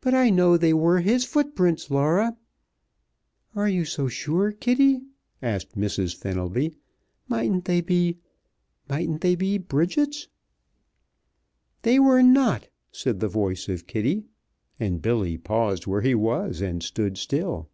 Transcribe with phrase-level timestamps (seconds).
[0.00, 2.36] But I know they were his foot prints, Laura."
[3.54, 5.02] "Are you so sure, Kitty?"
[5.40, 6.12] asked Mrs.
[6.16, 6.74] Fenelby.
[7.28, 8.18] "Mightn't they be
[8.88, 10.26] mightn't they be Bridget's?"
[11.82, 14.24] "They were not," said the voice of Kitty,
[14.80, 17.68] and Billy paused where he was and stood still.